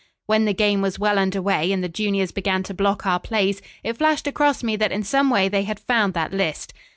"When 0.25 0.45
the 0.45 0.53
game 0.55 0.81
was 0.81 0.97
well 0.97 1.19
under 1.19 1.43
way 1.43 1.71
and 1.71 1.83
the 1.83 1.87
juniors 1.87 2.31
began 2.31 2.63
to 2.63 2.73
block 2.73 3.05
our 3.05 3.19
plays, 3.19 3.61
it 3.83 3.97
flashed 3.99 4.25
across 4.25 4.63
me 4.63 4.75
that 4.77 4.91
in 4.91 5.03
some 5.03 5.29
way 5.29 5.47
they 5.47 5.61
had 5.61 5.79
found 5.79 6.15
that 6.15 6.33
list. 6.33 6.73